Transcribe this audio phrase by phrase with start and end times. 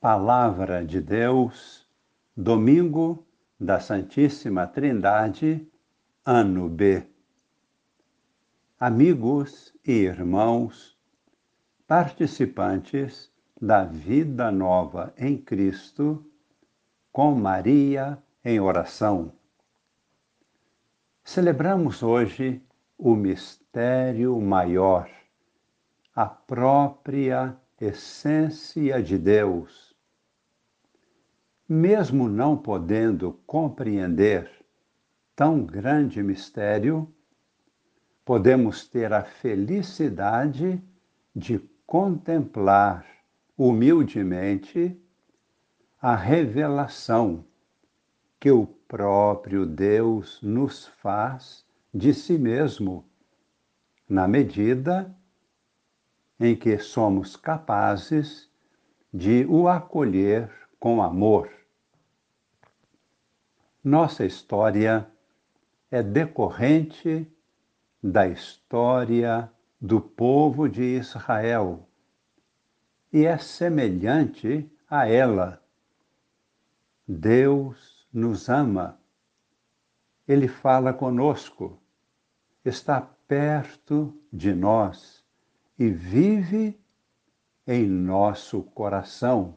[0.00, 1.86] Palavra de Deus,
[2.34, 3.22] domingo
[3.60, 5.70] da Santíssima Trindade,
[6.24, 7.06] ano B.
[8.78, 10.98] Amigos e irmãos,
[11.86, 16.24] participantes da vida nova em Cristo,
[17.12, 19.30] com Maria em oração.
[21.22, 22.62] Celebramos hoje
[22.96, 25.10] o mistério maior,
[26.16, 29.89] a própria essência de Deus.
[31.72, 34.50] Mesmo não podendo compreender
[35.36, 37.08] tão grande mistério,
[38.24, 40.82] podemos ter a felicidade
[41.32, 43.06] de contemplar
[43.56, 45.00] humildemente
[46.02, 47.44] a revelação
[48.40, 53.04] que o próprio Deus nos faz de si mesmo,
[54.08, 55.16] na medida
[56.40, 58.50] em que somos capazes
[59.14, 61.59] de o acolher com amor.
[63.82, 65.10] Nossa história
[65.90, 67.26] é decorrente
[68.02, 69.50] da história
[69.80, 71.88] do povo de Israel
[73.10, 75.62] e é semelhante a ela.
[77.08, 79.00] Deus nos ama,
[80.28, 81.80] Ele fala conosco,
[82.62, 85.24] está perto de nós
[85.78, 86.78] e vive
[87.66, 89.56] em nosso coração,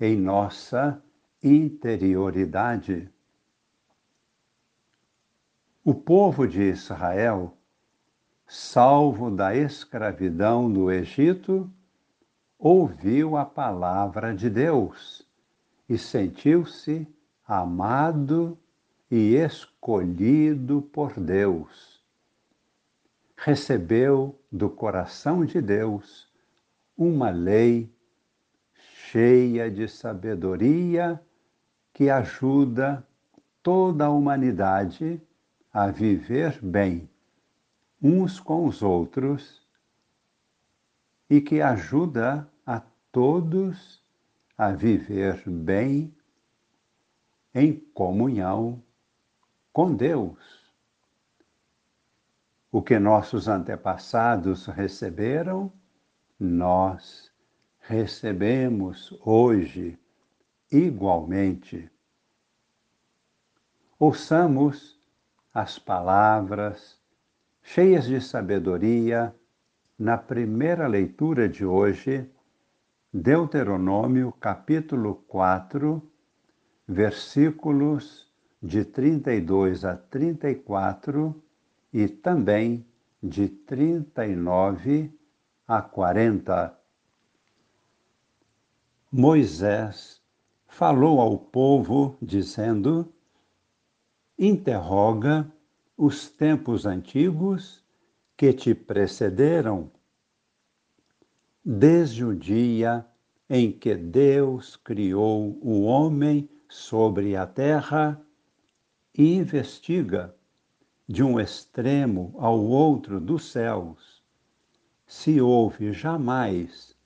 [0.00, 1.00] em nossa
[1.40, 3.08] interioridade.
[5.86, 7.58] O povo de Israel,
[8.46, 11.70] salvo da escravidão do Egito,
[12.58, 15.28] ouviu a palavra de Deus
[15.86, 17.06] e sentiu-se
[17.46, 18.58] amado
[19.10, 22.02] e escolhido por Deus.
[23.36, 26.32] Recebeu do coração de Deus
[26.96, 27.92] uma lei
[29.10, 31.20] cheia de sabedoria
[31.92, 33.06] que ajuda
[33.62, 35.20] toda a humanidade
[35.74, 37.10] a viver bem
[38.00, 39.66] uns com os outros
[41.28, 42.80] e que ajuda a
[43.10, 44.00] todos
[44.56, 46.14] a viver bem
[47.52, 48.80] em comunhão
[49.72, 50.72] com Deus.
[52.70, 55.72] O que nossos antepassados receberam,
[56.38, 57.32] nós
[57.80, 59.98] recebemos hoje
[60.70, 61.90] igualmente.
[63.98, 64.93] Ouçamos
[65.54, 67.00] as palavras
[67.62, 69.32] cheias de sabedoria
[69.96, 72.28] na primeira leitura de hoje,
[73.12, 76.02] Deuteronômio capítulo 4,
[76.88, 78.28] versículos
[78.60, 81.40] de 32 a 34
[81.92, 82.84] e também
[83.22, 85.16] de 39
[85.68, 86.76] a 40.
[89.12, 90.20] Moisés
[90.66, 93.13] falou ao povo, dizendo:
[94.38, 95.48] Interroga
[95.96, 97.84] os tempos antigos
[98.36, 99.92] que te precederam,
[101.64, 103.06] desde o dia
[103.48, 108.20] em que Deus criou o homem sobre a terra
[109.16, 110.34] e investiga
[111.06, 114.20] de um extremo ao outro dos céus.
[115.06, 116.96] Se houve jamais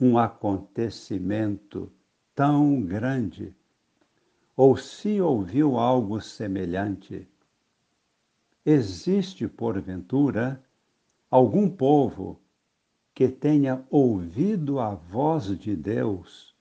[0.00, 1.92] um acontecimento
[2.34, 3.54] tão grande
[4.56, 7.28] ou se ouviu algo semelhante.
[8.64, 10.62] Existe, porventura,
[11.30, 12.40] algum povo
[13.14, 16.52] que tenha ouvido a voz de Deus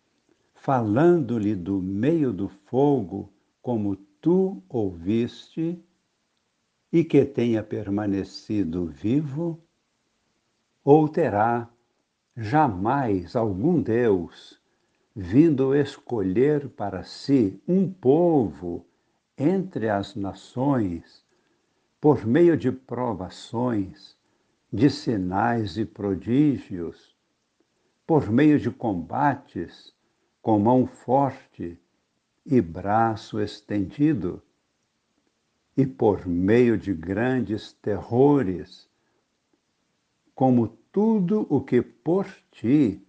[0.62, 5.84] falando-lhe do meio do fogo, como tu ouviste,
[6.94, 9.60] e que tenha permanecido vivo?
[10.84, 11.68] Ou terá
[12.38, 14.61] jamais algum Deus
[15.16, 18.86] vindo escolher para si um povo
[19.38, 21.26] entre as nações,
[22.00, 24.16] por meio de provações,
[24.72, 27.16] de sinais e prodígios,
[28.08, 29.94] por meio de combates,
[30.42, 31.78] com mão forte
[32.46, 34.42] e braço estendido,
[35.76, 38.90] e por meio de grandes terrores,
[40.34, 43.02] como tudo o que por ti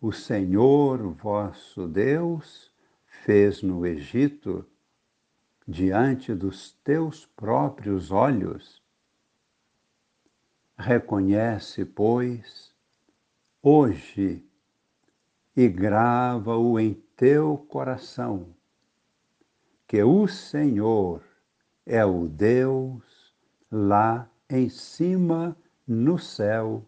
[0.00, 2.72] o Senhor vosso Deus
[3.24, 4.64] fez no Egito,
[5.66, 8.82] diante dos teus próprios olhos.
[10.78, 12.72] Reconhece, pois,
[13.60, 14.44] hoje
[15.56, 18.54] e grava-o em teu coração,
[19.88, 21.20] que o Senhor
[21.84, 23.34] é o Deus
[23.70, 25.56] lá em cima
[25.86, 26.86] no céu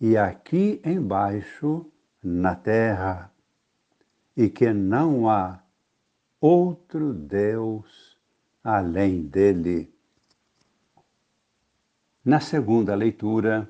[0.00, 1.86] e aqui embaixo
[2.22, 3.30] na terra.
[4.36, 5.62] e que não há
[6.40, 8.18] outro Deus
[8.64, 9.94] além dele.
[12.24, 13.68] Na segunda leitura,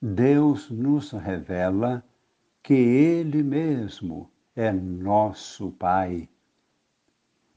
[0.00, 2.02] Deus nos revela
[2.62, 6.28] que Ele mesmo é nosso Pai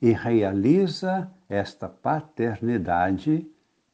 [0.01, 3.49] e realiza esta paternidade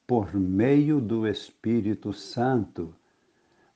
[0.08, 2.96] por meio do Espírito Santo,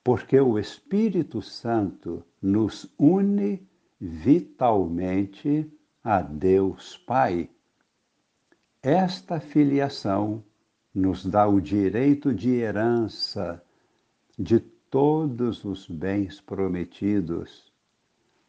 [0.05, 3.67] porque o Espírito Santo nos une
[3.99, 5.67] vitalmente
[6.03, 7.49] a Deus Pai.
[8.83, 10.43] Esta filiação
[10.93, 13.63] nos dá o direito de herança
[14.37, 17.73] de todos os bens prometidos,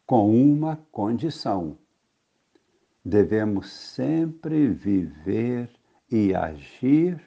[0.04, 1.78] com uma condição.
[3.02, 5.70] Devemos sempre viver
[6.10, 7.18] e agir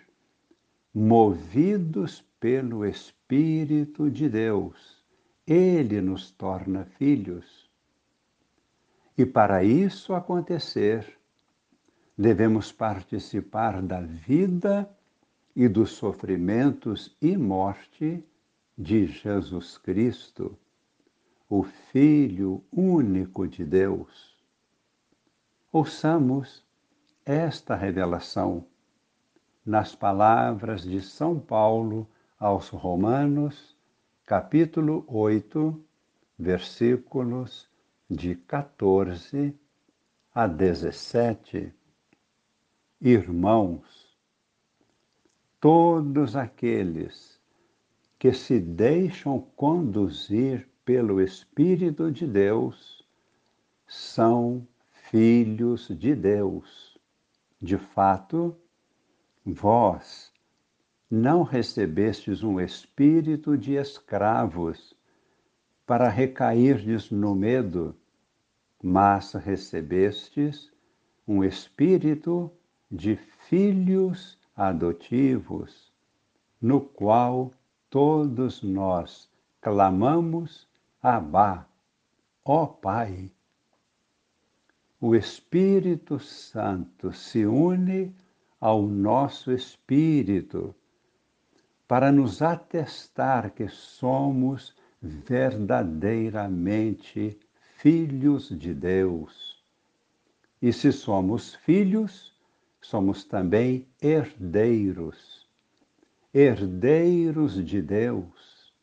[0.94, 5.03] movidos pelo Espírito de Deus.
[5.45, 7.69] Ele nos torna filhos.
[9.18, 11.19] E para isso acontecer,
[12.18, 14.89] devemos participar da vida
[15.56, 18.24] e dos sofrimentos e morte
[18.77, 20.57] de Jesus Cristo,
[21.50, 24.38] o Filho único de Deus.
[25.71, 26.63] Ouçamos
[27.25, 28.65] esta revelação
[29.69, 33.77] nas palavras de São Paulo aos Romanos,
[34.25, 35.80] capítulo 8,
[36.39, 37.69] versículos
[38.10, 39.56] de 14
[40.33, 41.71] a 17.
[43.00, 44.18] Irmãos,
[45.62, 47.39] todos aqueles
[48.18, 53.07] que se deixam conduzir pelo Espírito de Deus
[53.86, 54.68] são
[55.12, 56.98] filhos de Deus.
[57.62, 58.57] De fato,
[59.51, 60.31] vós
[61.10, 64.94] não recebestes um espírito de escravos
[65.86, 67.96] para recairdes no medo,
[68.81, 70.72] mas recebestes
[71.28, 72.51] um espírito
[72.92, 73.16] de
[73.48, 75.92] filhos adotivos,
[76.62, 77.51] no qual
[77.90, 79.30] todos nós
[79.62, 80.68] clamamos
[81.01, 81.66] Abá,
[82.44, 83.31] ó Pai.
[85.00, 88.13] O Espírito Santo se une
[88.59, 90.73] ao nosso espírito
[91.88, 97.39] para nos atestar que somos verdadeiramente
[97.77, 99.63] filhos de Deus.
[100.61, 102.38] E se somos filhos,
[102.81, 105.39] somos também herdeiros
[106.33, 108.73] herdeiros de Deus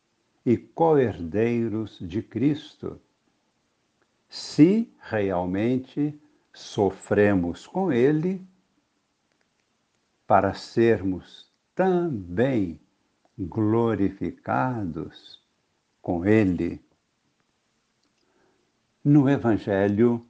[0.44, 3.00] e co-herdeiros de Cristo,
[4.28, 6.18] se realmente
[6.52, 8.42] sofremos com Ele,
[10.26, 12.80] para sermos também
[13.38, 15.40] glorificados
[16.02, 16.80] com Ele.
[19.04, 20.26] No Evangelho,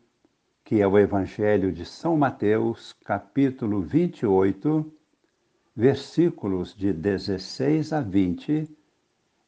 [0.65, 4.93] que é o Evangelho de São Mateus, capítulo 28,
[5.75, 8.69] versículos de 16 a 20,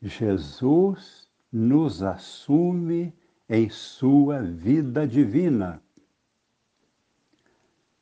[0.01, 3.13] Jesus nos assume
[3.49, 5.83] em sua vida divina.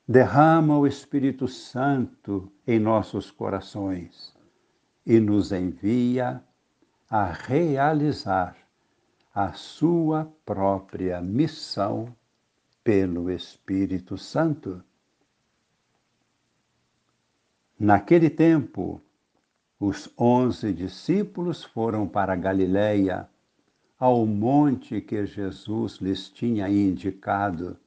[0.09, 4.33] Derrama o Espírito Santo em nossos corações
[5.05, 6.41] e nos envia
[7.09, 8.55] a realizar
[9.35, 12.15] a sua própria missão
[12.85, 14.81] pelo Espírito Santo.
[17.77, 19.01] Naquele tempo,
[19.77, 23.29] os onze discípulos foram para Galiléia,
[23.99, 27.77] ao monte que Jesus lhes tinha indicado.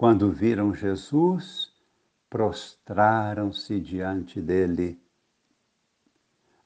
[0.00, 1.70] Quando viram Jesus,
[2.30, 4.98] prostraram-se diante dele.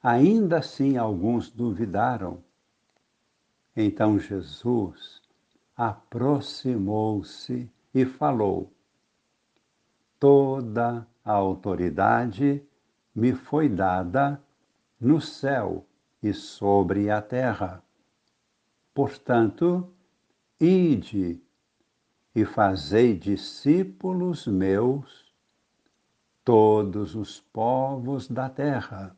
[0.01, 2.41] Ainda assim, alguns duvidaram.
[3.75, 5.21] Então Jesus
[5.75, 8.71] aproximou-se e falou:
[10.17, 12.63] Toda a autoridade
[13.13, 14.41] me foi dada
[14.97, 15.85] no céu
[16.23, 17.83] e sobre a terra.
[18.93, 19.93] Portanto,
[20.57, 21.44] ide
[22.35, 25.33] e fazei discípulos meus
[26.43, 29.15] todos os povos da terra,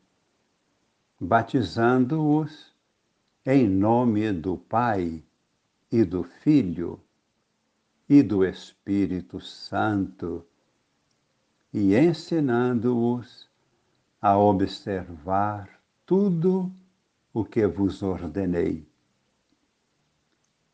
[1.20, 2.72] batizando-os
[3.44, 5.22] em nome do Pai
[5.90, 7.00] e do Filho
[8.08, 10.46] e do Espírito Santo
[11.72, 13.48] e ensinando-os
[14.22, 15.68] a observar
[16.06, 16.72] tudo
[17.32, 18.87] o que vos ordenei.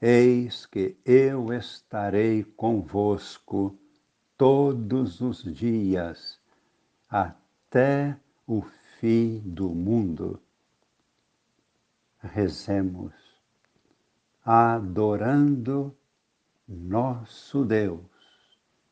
[0.06, 3.74] Eis que eu estarei convosco
[4.36, 6.38] todos os dias,
[7.08, 8.14] até
[8.46, 8.60] o
[9.00, 10.38] fim do mundo.
[12.18, 13.14] Rezemos,
[14.44, 15.96] adorando
[16.68, 18.04] nosso Deus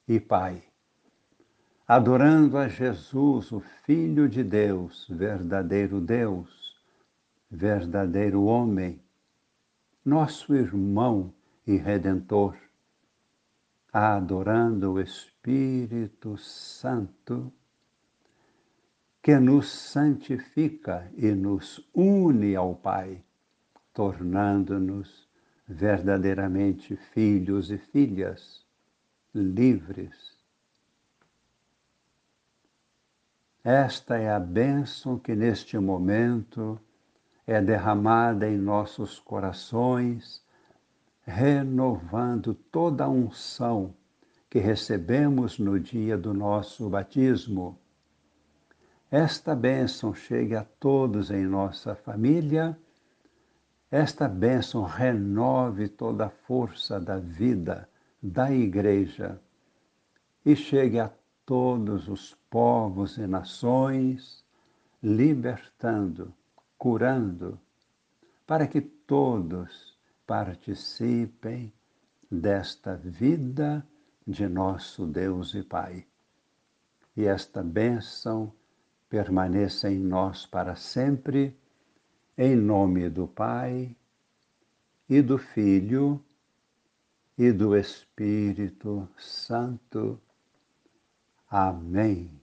[0.08, 0.64] e Pai.
[1.86, 6.80] Adorando a Jesus, o Filho de Deus, verdadeiro Deus,
[7.50, 8.98] verdadeiro homem,
[10.04, 11.32] nosso irmão
[11.66, 12.56] e redentor.
[13.92, 17.52] Adorando o Espírito Santo,
[19.22, 23.22] que nos santifica e nos une ao Pai,
[23.92, 25.28] tornando-nos
[25.68, 28.64] verdadeiramente filhos e filhas
[29.34, 30.32] livres.
[33.62, 36.80] Esta é a bênção que neste momento
[37.46, 40.42] é derramada em nossos corações,
[41.24, 43.94] renovando toda a unção
[44.48, 47.78] que recebemos no dia do nosso batismo.
[49.10, 52.78] Esta bênção chegue a todos em nossa família,
[53.90, 57.88] esta bênção renove toda a força da vida
[58.22, 59.38] da Igreja
[60.46, 61.10] e chegue a
[61.44, 64.44] todos os povos e nações,
[65.02, 66.32] libertando,
[66.82, 67.60] curando,
[68.44, 69.96] para que todos
[70.26, 71.72] participem
[72.28, 73.86] desta vida
[74.26, 76.04] de nosso Deus e Pai.
[77.16, 78.52] E esta bênção
[79.08, 81.56] permaneça em nós para sempre,
[82.36, 83.94] em nome do Pai
[85.08, 86.20] e do Filho
[87.38, 90.20] e do Espírito Santo.
[91.48, 92.41] Amém.